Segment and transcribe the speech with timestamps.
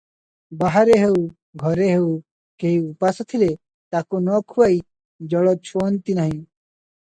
[0.61, 1.19] ବାହାରେ ହେଉ,
[1.63, 2.07] ଘରେ ହେଉ,
[2.63, 4.83] କେହି ଉପାସ ଥିଲେ ତାକୁ ନ ଖୁଆଇ
[5.35, 6.37] ଜଳ ଛୁଅନ୍ତି ନାହିଁ।